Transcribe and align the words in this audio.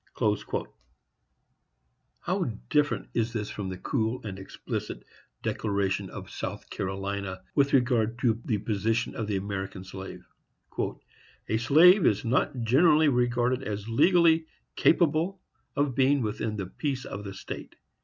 [Sidenote: 0.17 0.31
Wheeler's 0.31 0.53
Law 0.53 0.59
of 0.61 0.69
Slavery, 2.25 2.49
p. 2.49 2.55
243.] 2.73 2.79
How 2.79 2.79
different 2.81 3.09
is 3.13 3.33
this 3.33 3.49
from 3.51 3.69
the 3.69 3.77
cool 3.77 4.21
and 4.25 4.39
explicit 4.39 5.03
declaration 5.43 6.09
of 6.09 6.31
South 6.31 6.71
Carolina 6.71 7.43
with 7.53 7.73
regard 7.73 8.17
to 8.21 8.41
the 8.43 8.57
position 8.57 9.13
of 9.15 9.27
the 9.27 9.35
American 9.35 9.83
slave:—"A 9.83 11.57
slave 11.57 12.07
is 12.07 12.25
not 12.25 12.63
generally 12.63 13.09
regarded 13.09 13.61
as 13.61 13.87
legally 13.89 14.47
capable 14.75 15.39
of 15.75 15.93
being 15.93 16.23
within 16.23 16.55
the 16.57 16.65
peace 16.65 17.05
of 17.05 17.23
the 17.23 17.35
state. 17.35 17.75